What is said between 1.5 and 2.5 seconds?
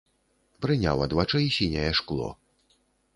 сіняе шкло.